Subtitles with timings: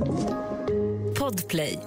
[0.00, 1.78] Podplay.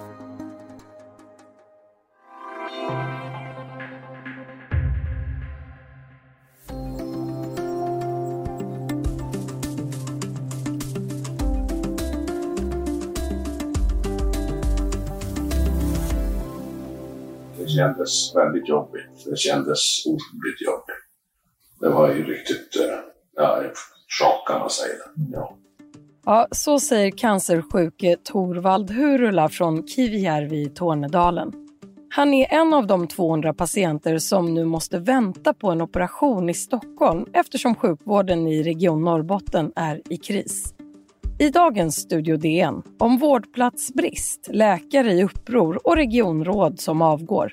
[17.58, 19.02] Det kändes väldigt jobbigt.
[19.26, 20.96] Det kändes otroligt jobbigt.
[21.80, 22.98] Det var ju riktigt, eh,
[23.36, 23.62] ja,
[24.18, 24.94] chock kan man säga.
[26.26, 26.46] Ja.
[26.50, 31.52] Så säger cancersjuke Torvald Hurula från Kivijärvi i Tornedalen.
[32.10, 36.54] Han är en av de 200 patienter som nu måste vänta på en operation i
[36.54, 40.74] Stockholm eftersom sjukvården i Region Norrbotten är i kris.
[41.38, 47.52] I dagens Studio DN om vårdplatsbrist, läkare i uppror och regionråd som avgår.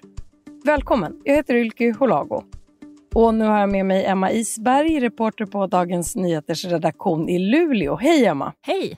[0.65, 2.43] Välkommen, jag heter Ylke Holago.
[3.15, 7.95] Och nu har jag med mig Emma Isberg, reporter på Dagens Nyheters redaktion i Luleå.
[7.95, 8.53] Hej Emma!
[8.61, 8.97] Hej!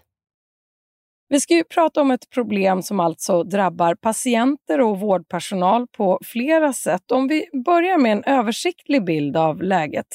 [1.30, 6.74] Vi ska ju prata om ett problem som alltså drabbar patienter och vårdpersonal på flera
[6.74, 7.12] sätt.
[7.12, 10.08] Om vi börjar med en översiktlig bild av läget.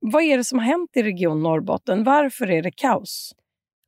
[0.00, 2.04] Vad är det som har hänt i Region Norrbotten?
[2.04, 3.32] Varför är det kaos?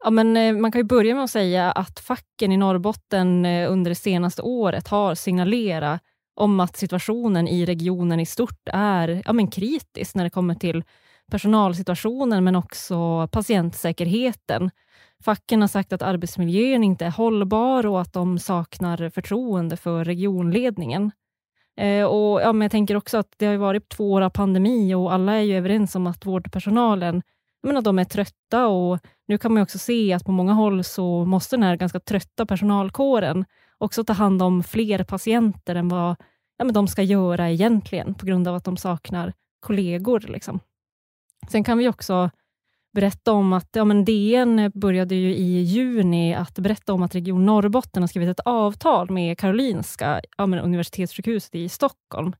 [0.04, 3.72] Ja, men, eh, man kan ju börja med att säga att facken i Norrbotten eh,
[3.72, 6.00] under det senaste året har signalerat
[6.34, 10.84] om att situationen i regionen i stort är ja, men kritisk när det kommer till
[11.30, 14.70] personalsituationen, men också patientsäkerheten.
[15.24, 21.10] Facken har sagt att arbetsmiljön inte är hållbar och att de saknar förtroende för regionledningen.
[21.76, 24.94] Eh, och ja, men Jag tänker också att det har varit två år av pandemi
[24.94, 27.22] och alla är ju överens om att vårdpersonalen
[27.62, 30.84] men att de är trötta och nu kan man också se att på många håll
[30.84, 33.44] så måste den här ganska trötta personalkåren
[33.78, 36.16] också ta hand om fler patienter än vad
[36.56, 40.20] ja, men de ska göra egentligen, på grund av att de saknar kollegor.
[40.20, 40.60] Liksom.
[41.50, 42.30] Sen kan vi också
[42.94, 47.46] berätta om att ja, men DN började ju i juni att berätta om att Region
[47.46, 52.32] Norrbotten har skrivit ett avtal med Karolinska ja, men universitetssjukhuset i Stockholm.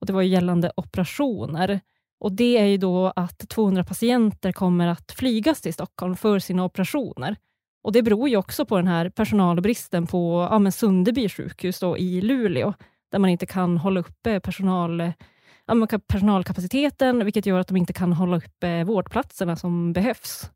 [0.00, 1.80] Och Det var gällande operationer.
[2.20, 6.64] Och Det är ju då att 200 patienter kommer att flygas till Stockholm för sina
[6.64, 7.36] operationer.
[7.88, 11.98] Och Det beror ju också på den här personalbristen på ja, men Sunderby sjukhus då,
[11.98, 12.74] i Luleå,
[13.12, 15.12] där man inte kan hålla uppe personal,
[15.66, 20.50] ja, personalkapaciteten, vilket gör att de inte kan hålla uppe vårdplatserna som behövs.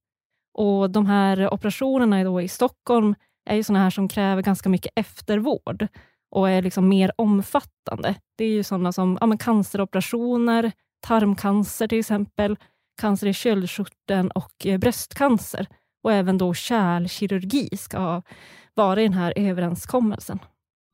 [0.55, 3.15] Och De här operationerna då i Stockholm
[3.51, 5.87] är ju såna här som kräver ganska mycket eftervård
[6.31, 8.15] och är liksom mer omfattande.
[8.39, 10.73] Det är ju sådana som ja, canceroperationer,
[11.07, 12.57] tarmcancer till exempel,
[13.01, 15.67] cancer i köldkörteln och eh, bröstcancer.
[16.03, 18.23] Och även då kärlkirurgi ska
[18.75, 20.39] vara i den här överenskommelsen.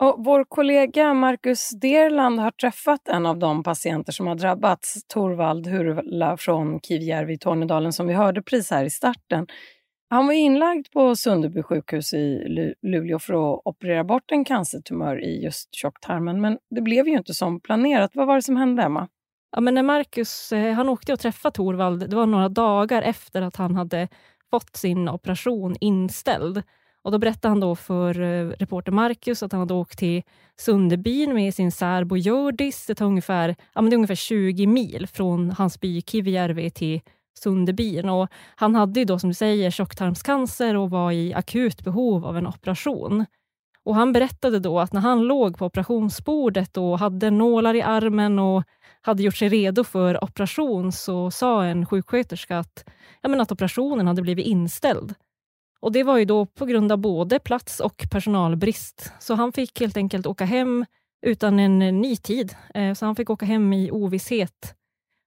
[0.02, 5.66] Och vår kollega Marcus Derland har träffat en av de patienter som har drabbats, Torvald
[5.66, 9.46] Hurula från Kivjärvi i Tornedalen, som vi hörde precis här i starten.
[10.10, 12.38] Han var inlagd på Sunderby sjukhus i
[12.82, 17.34] Luleå för att operera bort en cancertumör i just tjocktarmen, men det blev ju inte
[17.34, 18.10] som planerat.
[18.14, 19.08] Vad var det som hände, Emma?
[19.52, 23.42] Ja, men när Marcus eh, han åkte och träffade Torvald, det var några dagar efter
[23.42, 24.08] att han hade
[24.50, 26.62] fått sin operation inställd.
[27.02, 30.22] Och Då berättade han då för eh, reporter Marcus att han hade åkt till
[30.56, 32.86] Sunderbyn med sin särbo Hjördis.
[32.86, 37.00] Det, ungefär, ja, men det är ungefär 20 mil från hans by Kivijärvi till
[37.38, 38.08] Sunderbyn.
[38.08, 42.36] Och han hade ju då som du säger tjocktarmscancer och var i akut behov av
[42.36, 43.26] en operation.
[43.88, 48.38] Och Han berättade då att när han låg på operationsbordet och hade nålar i armen
[48.38, 48.64] och
[49.00, 52.84] hade gjort sig redo för operation så sa en sjuksköterska att,
[53.22, 55.14] ja, men att operationen hade blivit inställd.
[55.80, 59.12] Och Det var ju då på grund av både plats och personalbrist.
[59.18, 60.84] Så han fick helt enkelt åka hem
[61.26, 62.54] utan en ny tid.
[62.74, 64.74] Eh, så han fick åka hem i ovisshet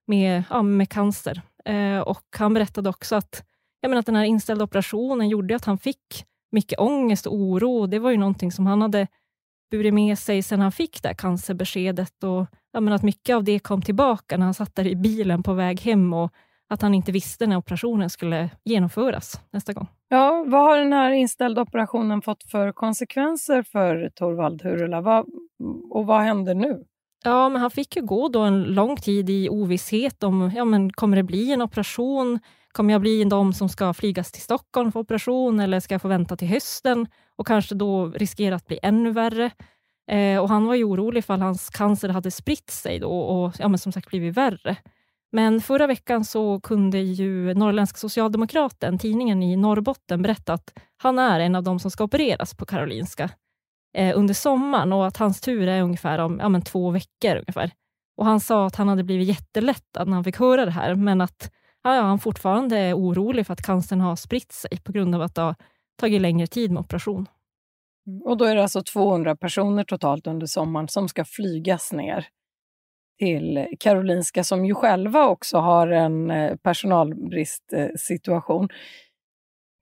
[0.06, 1.42] med, ja, med cancer.
[1.64, 3.44] Eh, och Han berättade också att,
[3.80, 7.86] ja, men att den här inställda operationen gjorde att han fick mycket ångest och oro.
[7.86, 9.06] Det var ju någonting som han hade
[9.70, 12.24] burit med sig sen han fick det cancerbeskedet.
[12.24, 15.52] Och, ja, att mycket av det kom tillbaka när han satt där i bilen på
[15.52, 16.32] väg hem och
[16.68, 19.86] att han inte visste när operationen skulle genomföras nästa gång.
[20.08, 25.00] Ja, vad har den här inställda operationen fått för konsekvenser för Torvald Hurula?
[25.00, 25.26] Vad,
[25.90, 26.84] och vad händer nu?
[27.24, 30.92] Ja, men han fick ju gå då en lång tid i ovisshet om ja, men
[30.92, 32.38] kommer det bli en operation.
[32.72, 36.08] Kommer jag bli de som ska flygas till Stockholm för operation eller ska jag få
[36.08, 39.50] vänta till hösten och kanske då riskera att bli ännu värre?
[40.10, 43.68] Eh, och Han var ju orolig ifall hans cancer hade spritt sig då och ja,
[43.68, 44.76] men som sagt blivit värre.
[45.32, 51.40] Men förra veckan så kunde ju Norrländska Socialdemokraten, tidningen i Norrbotten, berätta att han är
[51.40, 53.30] en av de som ska opereras på Karolinska
[53.96, 57.36] eh, under sommaren och att hans tur är ungefär om ja, men två veckor.
[57.36, 57.70] ungefär.
[58.16, 61.20] Och Han sa att han hade blivit jättelättad när han fick höra det här, men
[61.20, 61.50] att
[61.82, 65.34] ja, han fortfarande är orolig för att cancern har spritt sig på grund av att
[65.34, 65.54] det har
[66.00, 67.26] tagit längre tid med operation.
[68.06, 68.22] Mm.
[68.22, 72.26] Och då är det alltså 200 personer totalt under sommaren som ska flygas ner
[73.18, 78.68] till Karolinska som ju själva också har en eh, personalbristsituation.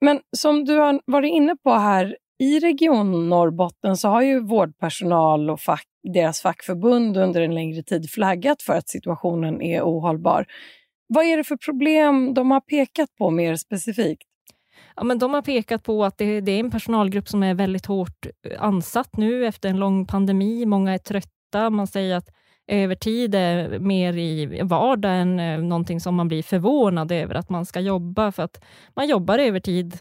[0.05, 5.49] Men som du har varit inne på här, i Region Norrbotten så har ju vårdpersonal
[5.49, 10.45] och fack, deras fackförbund under en längre tid flaggat för att situationen är ohållbar.
[11.13, 14.27] Vad är det för problem de har pekat på mer specifikt?
[14.95, 17.85] Ja, men de har pekat på att det, det, är en personalgrupp som är väldigt
[17.85, 20.65] hårt eh, ansatt nu efter en lång pandemi.
[20.65, 21.69] Många är trötta.
[21.69, 22.29] Man säger att
[22.67, 27.65] övertid är mer i vardagen, än eh, någonting som man blir förvånad över att man
[27.65, 28.63] ska jobba, för att
[28.95, 29.99] man jobbar övertid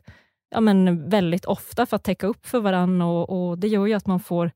[0.50, 3.94] ja, men väldigt ofta för att täcka upp för varandra och, och det gör ju
[3.94, 4.50] att man får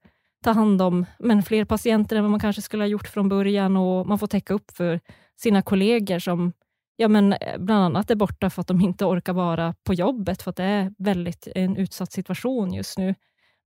[0.45, 3.77] ta hand om men fler patienter än vad man kanske skulle ha gjort från början
[3.77, 5.01] och man får täcka upp för
[5.37, 6.53] sina kollegor som
[6.97, 10.43] ja, men eh, bland annat är borta för att de inte orkar vara på jobbet,
[10.43, 13.15] för att det är väldigt en utsatt situation just nu.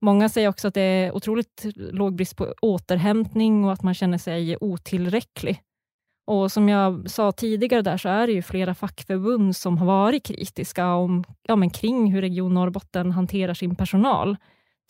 [0.01, 4.19] Många säger också att det är otroligt låg brist på återhämtning och att man känner
[4.19, 5.63] sig otillräcklig.
[6.27, 10.27] Och Som jag sa tidigare där så är det ju flera fackförbund som har varit
[10.27, 14.37] kritiska om, ja, men kring hur Region Norrbotten hanterar sin personal.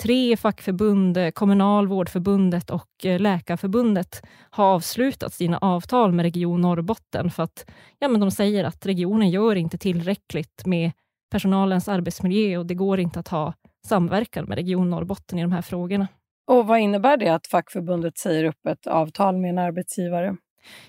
[0.02, 7.42] Tre fackförbund, Kommunal, Vårdförbundet och eh, Läkarförbundet har avslutat sina avtal med Region Norrbotten för
[7.42, 10.92] att ja, men de säger att regionen gör inte tillräckligt med
[11.30, 13.54] personalens arbetsmiljö och det går inte att ha
[13.86, 16.08] samverkan med Region Norrbotten i de här frågorna.
[16.46, 20.36] Och Vad innebär det att fackförbundet säger upp ett avtal med en arbetsgivare?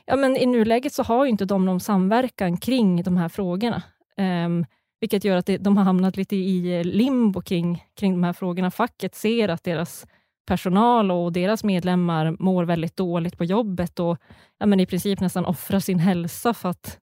[0.06, 3.84] Ja, men I nuläget så har inte de någon samverkan kring de här frågorna.
[4.18, 4.66] Um,
[5.00, 8.72] vilket gör att det, de har hamnat lite i limbo kring, kring de här frågorna.
[8.72, 10.06] Facket ser att deras
[10.46, 14.18] personal och deras medlemmar mår väldigt dåligt på jobbet och
[14.58, 17.00] ja, men i princip nästan offrar sin hälsa för att,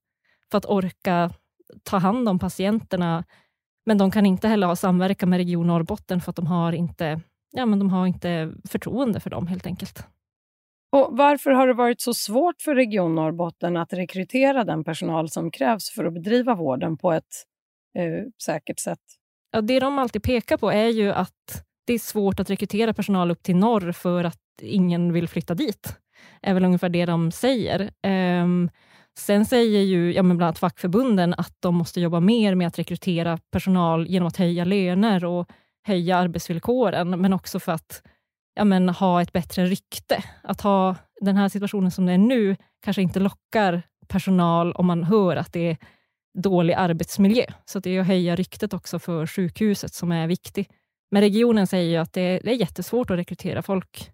[0.51, 1.31] för att orka
[1.83, 3.23] ta hand om patienterna.
[3.85, 7.21] Men de kan inte heller ha samverkan med Region Norrbotten för att de har inte,
[7.51, 10.05] ja, men de har inte förtroende för dem helt enkelt.
[10.91, 15.51] Och Varför har det varit så svårt för Region Norrbotten att rekrytera den personal som
[15.51, 17.45] krävs för att bedriva vården på ett
[17.97, 18.99] eh, säkert sätt?
[19.51, 23.31] Ja, det de alltid pekar på är ju att det är svårt att rekrytera personal
[23.31, 25.97] upp till norr för att ingen vill flytta dit.
[26.41, 27.91] är väl ungefär det de säger.
[28.07, 28.69] Um,
[29.19, 32.79] sen säger ju ja, men bland annat fackförbunden att de måste jobba mer med att
[32.79, 35.47] rekrytera personal genom att höja löner och
[35.87, 38.01] höja arbetsvillkoren, men också för att
[38.55, 40.23] ja, men, ha ett bättre rykte.
[40.43, 45.03] Att ha den här situationen som det är nu kanske inte lockar personal om man
[45.03, 45.77] hör att det är
[46.41, 47.45] dålig arbetsmiljö.
[47.65, 50.69] Så det är att höja ryktet också för sjukhuset som är viktigt.
[51.11, 54.11] Men regionen säger ju att det är, det är jättesvårt att rekrytera folk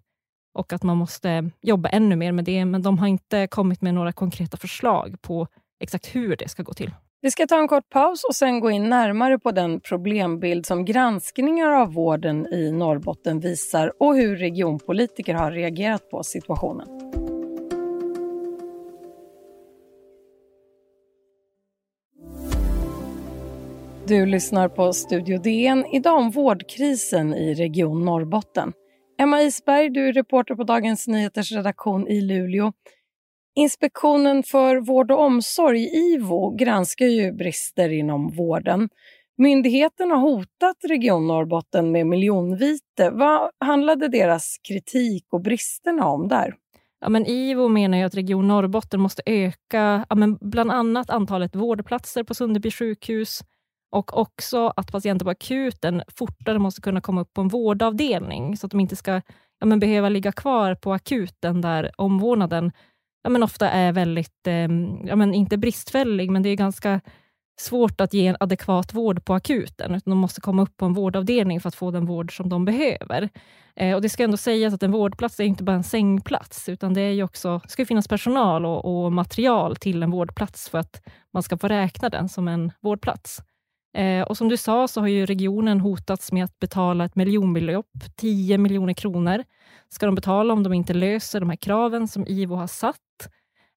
[0.58, 3.94] och att man måste jobba ännu mer med det, men de har inte kommit med
[3.94, 5.46] några konkreta förslag på
[5.80, 6.90] exakt hur det ska gå till.
[7.20, 10.84] Vi ska ta en kort paus och sen gå in närmare på den problembild som
[10.84, 16.88] granskningar av vården i Norrbotten visar och hur regionpolitiker har reagerat på situationen.
[24.06, 28.72] Du lyssnar på Studio DN, idag om vårdkrisen i Region Norrbotten.
[29.18, 32.72] Emma Isberg, du är reporter på Dagens Nyheters redaktion i Luleå.
[33.54, 38.88] Inspektionen för vård och omsorg, IVO, granskar ju brister inom vården.
[39.38, 43.10] Myndigheten har hotat Region Norrbotten med miljonvite.
[43.10, 46.54] Vad handlade deras kritik och bristerna om där?
[47.00, 51.56] Ja, men IVO menar ju att Region Norrbotten måste öka ja, men bland annat antalet
[51.56, 53.40] vårdplatser på Sunderby sjukhus,
[53.94, 58.66] och också att patienter på akuten fortare måste kunna komma upp på en vårdavdelning, så
[58.66, 59.20] att de inte ska
[59.60, 62.72] ja, men behöva ligga kvar på akuten, där omvårdnaden
[63.22, 64.68] ja, men ofta är väldigt, eh,
[65.04, 67.00] ja, men inte bristfällig, men det är ganska
[67.60, 70.94] svårt att ge en adekvat vård på akuten, utan de måste komma upp på en
[70.94, 73.28] vårdavdelning för att få den vård som de behöver.
[73.76, 76.94] Eh, och Det ska ändå sägas att en vårdplats är inte bara en sängplats, utan
[76.94, 81.42] det är också, ska finnas personal och, och material till en vårdplats för att man
[81.42, 83.42] ska få räkna den som en vårdplats.
[83.94, 87.92] Eh, och som du sa så har ju regionen hotats med att betala ett miljonbelopp,
[88.16, 89.44] 10 miljoner kronor,
[89.88, 92.96] ska de betala om de inte löser de här kraven som IVO har satt.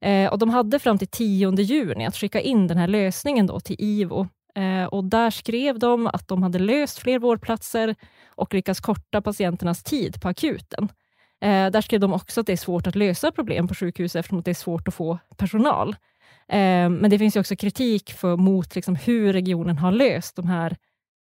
[0.06, 3.60] Eh, och De hade fram till 10 juni att skicka in den här lösningen då
[3.60, 4.28] till IVO.
[4.56, 7.96] Eh, och Där skrev de att de hade löst fler vårdplatser
[8.28, 10.90] och lyckats korta patienternas tid på akuten.
[11.42, 14.52] Där skrev de också att det är svårt att lösa problem på sjukhus eftersom det
[14.52, 15.96] är svårt att få personal.
[16.52, 20.76] Ehm, men det finns också kritik för, mot liksom hur regionen har löst de här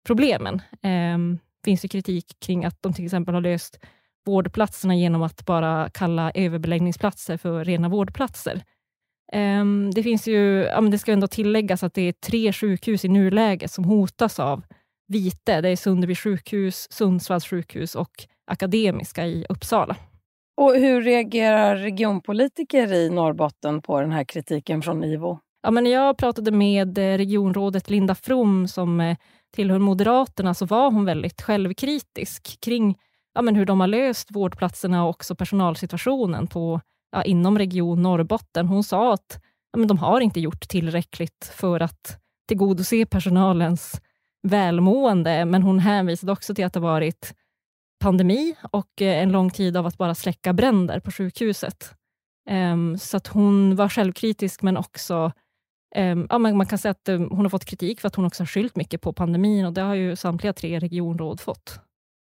[0.07, 0.61] problemen.
[0.81, 3.79] Ehm, det finns ju kritik kring att de till exempel har löst
[4.25, 8.63] vårdplatserna genom att bara kalla överbeläggningsplatser för rena vårdplatser.
[9.33, 13.07] Ehm, det finns ju, ja, det ska ändå tilläggas att det är tre sjukhus i
[13.07, 14.63] nuläget som hotas av
[15.07, 18.11] Vite, det är Sunderby sjukhus, Sundsvalls sjukhus och
[18.47, 19.95] Akademiska i Uppsala.
[20.57, 25.39] Och hur reagerar regionpolitiker i Norrbotten på den här kritiken från IVO?
[25.61, 29.17] Ja, men när jag pratade med eh, regionrådet Linda From som eh,
[29.55, 32.97] tillhör Moderaterna så var hon väldigt självkritisk kring
[33.33, 36.81] ja, men hur de har löst vårdplatserna och också personalsituationen på,
[37.11, 38.67] ja, inom Region Norrbotten.
[38.67, 39.39] Hon sa att
[39.71, 44.01] ja, men de har inte gjort tillräckligt för att tillgodose personalens
[44.43, 47.33] välmående, men hon hänvisade också till att det varit
[48.05, 51.93] pandemi och eh, en lång tid av att bara släcka bränder på sjukhuset.
[52.49, 55.31] Ehm, så att hon var självkritisk, men också
[55.95, 58.25] ehm, ja, man, man, kan säga att eh, hon har fått kritik för att hon
[58.25, 61.79] också har skyllt mycket på pandemin och det har ju samtliga tre regionråd fått.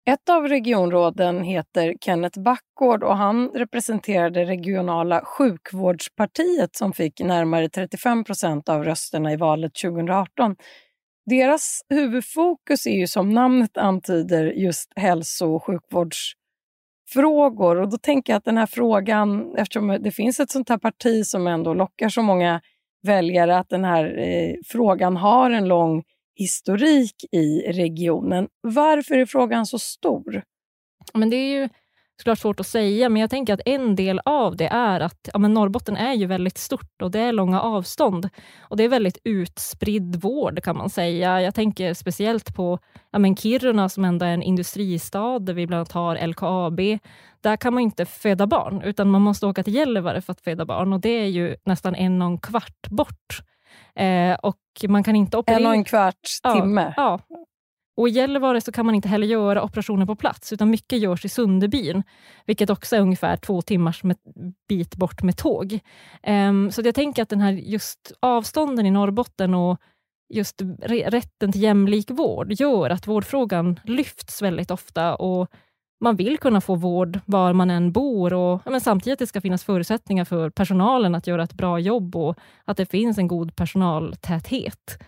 [0.10, 7.70] Ett av regionråden heter Kenneth Backgård och han representerar det regionala sjukvårdspartiet som fick närmare
[7.70, 10.56] 35 procent av rösterna i valet 2018.
[11.30, 17.82] Deras huvudfokus är ju som namnet antyder just hälso och sjukvårdsfrågor.
[17.82, 21.26] Och då tänker jag att den här frågan, eftersom det finns ett sånt här parti
[21.26, 22.62] som ändå lockar så många
[23.02, 26.04] väljare, att den här eh, frågan har en lång
[26.36, 28.48] historik i regionen.
[28.62, 30.44] Varför är frågan så stor?
[31.14, 31.70] Men det är ju
[32.20, 35.40] såklart svårt att säga, men jag tänker att en del av det är att ja,
[35.40, 38.30] men Norrbotten är ju väldigt stort och det är långa avstånd.
[38.60, 41.42] Och Det är väldigt utspridd vård kan man säga.
[41.42, 42.80] Jag tänker speciellt på
[43.12, 46.80] ja, men Kiruna som ändå är en industristad där vi bland annat har LKAB.
[47.42, 50.66] Där kan man inte föda barn, utan man måste åka till Gällivare för att föda
[50.66, 53.42] barn och det är ju nästan en och en kvart bort.
[53.96, 54.58] Eh, och
[54.88, 55.60] man kan inte operera...
[55.60, 56.94] En och en kvart timme?
[56.98, 57.29] Ja, ja.
[58.00, 61.26] Och I Gällivare så kan man inte heller göra operationer på plats, utan mycket görs
[61.26, 62.04] i Sunderbyn,
[62.46, 64.18] vilket också är ungefär två timmars med,
[64.70, 65.80] bit bort med tåg.
[66.28, 69.80] Um, så jag tänker att den här just avstånden i Norrbotten och
[70.34, 75.50] just rätten till jämlik vård gör att vårdfrågan lyfts väldigt ofta och
[76.02, 79.42] man vill kunna få vård var man än bor och men samtidigt att det ska
[79.42, 83.56] finnas förutsättningar för personalen att göra ett bra jobb och att det finns en god
[83.56, 85.00] personaltäthet.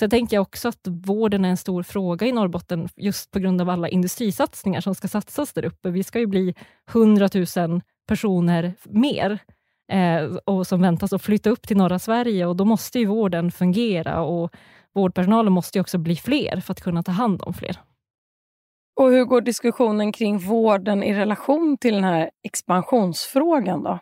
[0.00, 3.60] Sen tänker jag också att vården är en stor fråga i Norrbotten just på grund
[3.60, 5.90] av alla industrisatsningar som ska satsas där uppe.
[5.90, 6.54] Vi ska ju bli
[6.90, 9.38] 100 000 personer mer
[9.92, 13.52] eh, och som väntas att flytta upp till norra Sverige och då måste ju vården
[13.52, 14.50] fungera och
[14.94, 17.76] vårdpersonalen måste också bli fler för att kunna ta hand om fler.
[18.96, 23.98] Och hur går diskussionen kring vården i relation till den här expansionsfrågan då?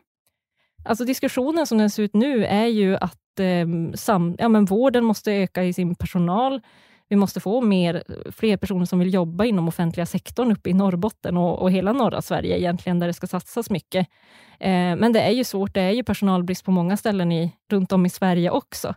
[0.84, 5.04] Alltså diskussionen som den ser ut nu är ju att eh, sam, ja, men vården
[5.04, 6.60] måste öka i sin personal.
[7.08, 8.02] Vi måste få mer,
[8.32, 12.22] fler personer som vill jobba inom offentliga sektorn uppe i Norrbotten och, och hela norra
[12.22, 14.06] Sverige egentligen, där det ska satsas mycket.
[14.60, 15.74] Eh, men det är ju svårt.
[15.74, 18.88] Det är ju personalbrist på många ställen i, runt om i Sverige också.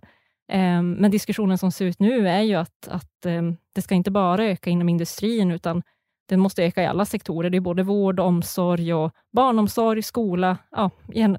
[0.52, 3.42] Eh, men diskussionen som ser ut nu är ju att, att eh,
[3.76, 5.84] det ska inte bara öka inom industrin, utan
[6.32, 7.50] den måste öka i alla sektorer.
[7.50, 10.90] Det är både vård, omsorg och barnomsorg, skola, ja,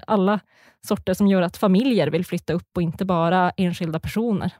[0.07, 0.39] alla
[0.87, 4.51] sorter som gör att familjer vill flytta upp och inte bara enskilda personer.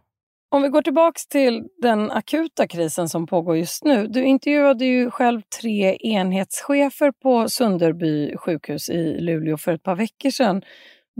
[0.52, 4.08] Om vi går tillbaka till den akuta krisen som pågår just nu.
[4.08, 10.30] Du intervjuade ju själv tre enhetschefer på Sunderby sjukhus i Luleå för ett par veckor
[10.30, 10.62] sedan.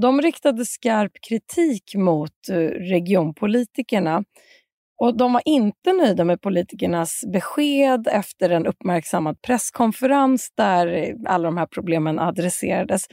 [0.02, 2.56] De riktade skarp kritik mot eh,
[2.90, 4.24] regionpolitikerna.
[4.98, 11.58] Och de var inte nöjda med politikernas besked efter en uppmärksammad presskonferens där alla de
[11.58, 13.08] här problemen adresserades.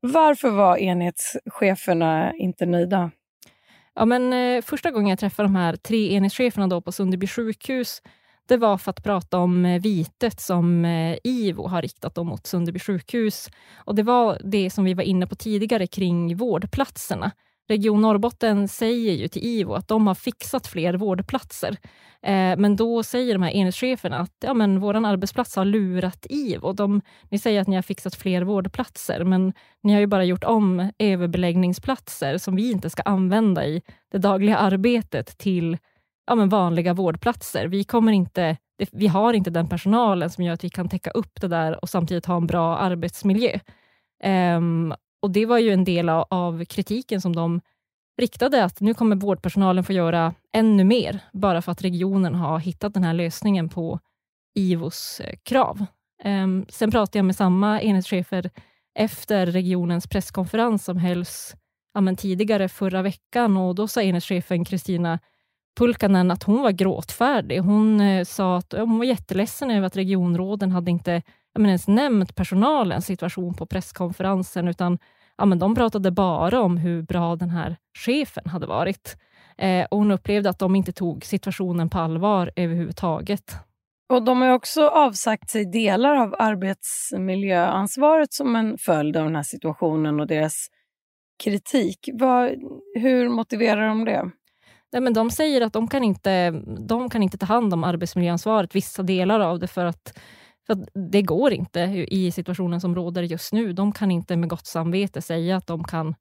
[0.00, 3.10] Varför var enhetscheferna inte nöjda?
[3.94, 8.02] Ja, men, eh, första gången jag träffade de här tre enhetscheferna då på Sunderby sjukhus,
[8.50, 12.78] det var för att prata om eh, vitet som eh, IVO har riktat mot Sunderby
[12.78, 13.50] sjukhus.
[13.74, 17.30] Och Det var det som vi var inne på tidigare kring vårdplatserna.
[17.70, 21.76] Region Norrbotten säger ju till IVO att de har fixat fler vårdplatser.
[22.22, 26.72] Eh, men då säger de här enhetscheferna att ja, men vår arbetsplats har lurat IVO.
[26.72, 30.44] De, ni säger att ni har fixat fler vårdplatser, men ni har ju bara gjort
[30.44, 35.78] om överbeläggningsplatser som vi inte ska använda i det dagliga arbetet till
[36.26, 37.66] ja, men vanliga vårdplatser.
[37.66, 38.56] Vi, kommer inte,
[38.92, 41.88] vi har inte den personalen som gör att vi kan täcka upp det där och
[41.88, 43.58] samtidigt ha en bra arbetsmiljö.
[44.56, 47.60] Um, och Det var ju en del av kritiken som de
[48.20, 52.94] riktade, att nu kommer vårdpersonalen få göra ännu mer, bara för att regionen har hittat
[52.94, 54.00] den här lösningen på
[54.54, 55.86] IVOs eh, krav.
[56.24, 58.50] Um, sen pratade jag med samma enhetschefer
[58.94, 61.54] efter regionens presskonferens som hölls
[61.94, 65.18] ja, tidigare förra veckan och då sa enhetschefen Kristina
[65.78, 67.60] Pulkanen att hon var gråtfärdig.
[67.60, 71.22] Hon eh, sa att hon var jätteledsen över att regionråden hade inte
[71.54, 74.98] ja, ens nämnt personalens situation på presskonferensen, utan
[75.38, 79.16] ja, men de pratade bara om hur bra den här chefen hade varit.
[79.58, 83.56] Eh, och hon upplevde att de inte tog situationen på allvar överhuvudtaget.
[84.10, 89.42] Och de har också avsagt sig delar av arbetsmiljöansvaret som en följd av den här
[89.42, 90.68] situationen och deras
[91.44, 92.08] kritik.
[92.12, 92.54] Var,
[92.94, 94.30] hur motiverar de det?
[94.92, 98.74] Nej, men de säger att de kan, inte, de kan inte ta hand om arbetsmiljöansvaret,
[98.74, 100.18] vissa delar av det, för att,
[100.66, 103.72] för att det går inte i situationen som råder just nu.
[103.72, 106.14] De kan inte med gott samvete säga att de kan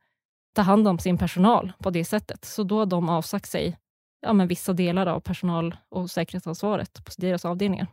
[0.55, 2.45] ta hand om sin personal på det sättet.
[2.45, 3.77] Så då har de avsagt sig
[4.21, 7.87] ja, men vissa delar av personal och säkerhetsansvaret på deras avdelningar.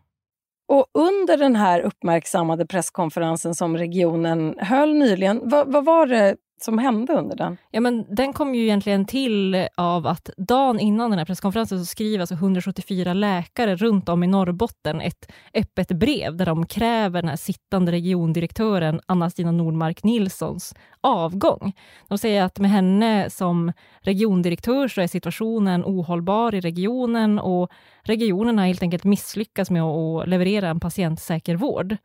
[0.68, 6.78] Och under den här uppmärksammade presskonferensen som regionen höll nyligen, vad, vad var det som
[6.78, 7.56] hände under den?
[7.70, 11.84] Ja, men den kom ju egentligen till av att dagen innan den här presskonferensen så
[11.84, 17.28] skriver alltså 174 läkare runt om i Norrbotten ett öppet brev där de kräver den
[17.28, 21.72] här sittande regiondirektören Anna-Stina Nordmark Nilssons avgång.
[22.08, 27.70] De säger att med henne som regiondirektör så är situationen ohållbar i regionen och
[28.06, 31.96] regionen har helt enkelt misslyckats med att leverera en patientsäker vård.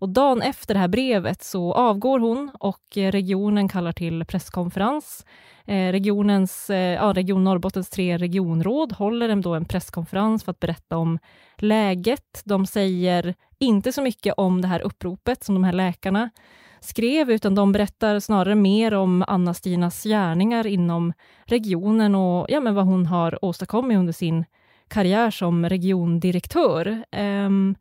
[0.00, 5.26] Och dagen efter det här brevet så avgår hon och eh, regionen kallar till presskonferens.
[5.64, 10.96] Eh, regionens, eh, ja, Region Norrbottens tre regionråd håller då en presskonferens för att berätta
[10.96, 11.18] om
[11.56, 12.42] läget.
[12.44, 16.30] De säger inte så mycket om det här uppropet som de här läkarna
[16.80, 21.12] skrev, utan de berättar snarare mer om Anna-Stinas gärningar inom
[21.44, 24.44] regionen och ja, men vad hon har åstadkommit under sin
[24.88, 27.04] karriär som regiondirektör.
[27.16, 27.76] Um,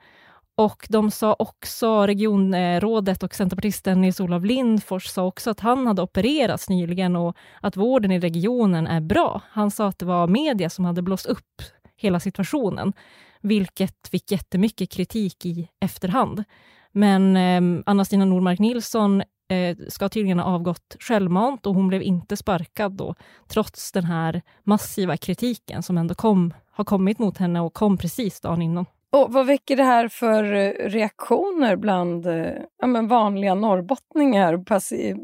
[0.56, 6.70] och de sa också, regionrådet och centerpartisten Nils-Olof Lindfors sa också att han hade opererats
[6.70, 9.42] nyligen och att vården i regionen är bra.
[9.50, 11.62] Han sa att det var media som hade blåst upp
[11.96, 12.94] hela situationen,
[13.42, 16.44] vilket fick jättemycket kritik i efterhand.
[16.92, 22.38] Men eh, Anna-Stina Nordmark Nilsson eh, ska tydligen ha avgått självmant och hon blev inte
[22.38, 23.16] sparkad då,
[23.48, 28.42] trots den här massiva kritiken som ändå kom, har kommit mot henne och kom precis
[28.42, 28.86] dagen innan.
[29.12, 34.58] Och vad väcker det här för eh, reaktioner bland eh, ja, men vanliga norrbottningar,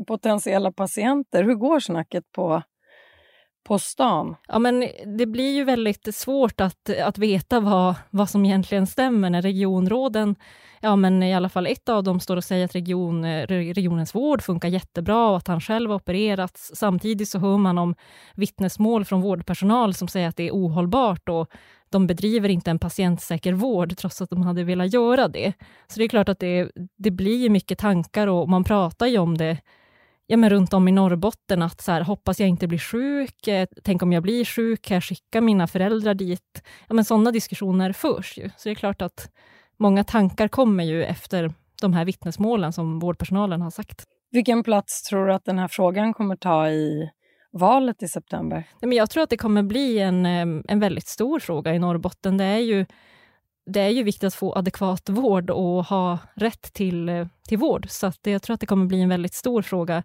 [0.06, 1.44] potentiella patienter?
[1.44, 2.62] Hur går snacket på,
[3.64, 4.36] på stan?
[4.48, 9.30] Ja, men det blir ju väldigt svårt att, att veta vad, vad som egentligen stämmer
[9.30, 10.36] när regionråden,
[10.82, 14.42] ja men i alla fall ett av dem står och säger att region, regionens vård
[14.42, 16.72] funkar jättebra och att han själv har opererats.
[16.76, 17.96] Samtidigt så hör man om
[18.36, 21.50] vittnesmål från vårdpersonal som säger att det är ohållbart och
[21.90, 25.54] de bedriver inte en patientsäker vård trots att de hade velat göra det.
[25.88, 29.38] Så det är klart att det, det blir mycket tankar och man pratar ju om
[29.38, 29.58] det
[30.28, 33.68] ja, men runt om i Norrbotten, att så här, hoppas jag inte blir sjuk, eh,
[33.84, 36.64] tänk om jag blir sjuk, kan jag skicka mina föräldrar dit?
[36.88, 38.50] Ja, men sådana diskussioner förs ju.
[38.58, 39.30] Så det är klart att
[39.80, 44.04] många tankar kommer ju efter de här vittnesmålen som vårdpersonalen har sagt.
[44.32, 47.10] Vilken plats tror du att den här frågan kommer ta i
[47.52, 48.56] valet i september?
[48.56, 52.38] Nej, men jag tror att det kommer bli en, en väldigt stor fråga i Norrbotten.
[52.38, 52.86] Det är ju,
[53.66, 57.86] det är ju viktigt att få adekvat vård och ha rätt till, eh, till vård.
[57.90, 60.04] Så att jag tror att det kommer bli en väldigt stor fråga.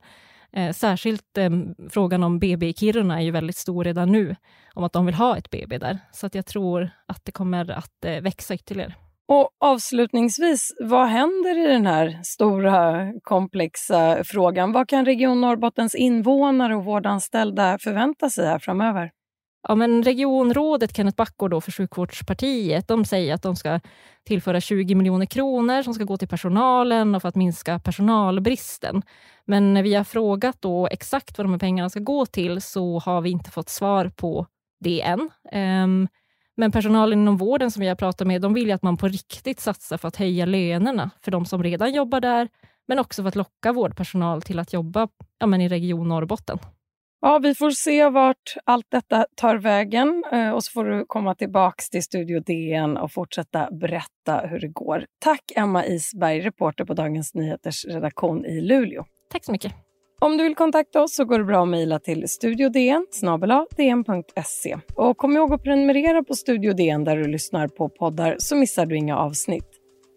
[0.52, 1.50] Eh, särskilt eh,
[1.90, 4.36] frågan om BB i Kiruna är ju väldigt stor redan nu,
[4.74, 5.98] om att de vill ha ett BB där.
[6.12, 8.94] Så att jag tror att det kommer att eh, växa ytterligare.
[9.28, 14.72] Och avslutningsvis, vad händer i den här stora komplexa frågan?
[14.72, 19.10] Vad kan Region Norrbottens invånare och vårdanställda förvänta sig här framöver?
[19.70, 23.80] Ja, men regionrådet Kenneth Backgård då för Sjukvårdspartiet, de säger att de ska
[24.24, 29.02] tillföra 20 miljoner kronor som ska gå till personalen och för att minska personalbristen.
[29.44, 32.98] Men när vi har frågat då exakt vad de här pengarna ska gå till så
[32.98, 34.46] har vi inte fått svar på
[34.80, 35.30] det än.
[35.52, 36.08] Um,
[36.56, 39.60] men personalen inom vården som vi har pratat med, de vill att man på riktigt
[39.60, 42.48] satsar för att höja lönerna för de som redan jobbar där,
[42.86, 46.58] men också för att locka vårdpersonal till att jobba ja, men i Region Norrbotten.
[47.20, 51.34] Ja, vi får se vart allt detta tar vägen eh, och så får du komma
[51.34, 55.04] tillbaka till Studio DN och fortsätta berätta hur det går.
[55.20, 59.04] Tack Emma Isberg, reporter på Dagens Nyheters redaktion i Luleå.
[59.32, 59.72] Tack så mycket.
[60.20, 63.06] Om du vill kontakta oss så går det bra att mejla till studiodn
[63.76, 64.76] dn.se.
[64.94, 68.86] Och kom ihåg att prenumerera på Studio DN där du lyssnar på poddar så missar
[68.86, 69.68] du inga avsnitt.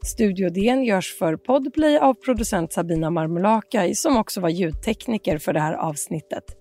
[0.05, 5.59] Studio DN görs för Podplay av producent Sabina Marmulakai som också var ljudtekniker för det
[5.59, 6.60] här avsnittet.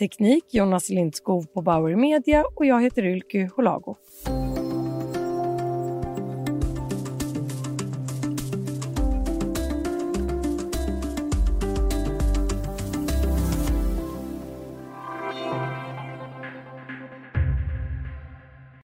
[0.00, 3.96] Teknik Jonas Lindskov på Bauer Media och jag heter Ylke Holago.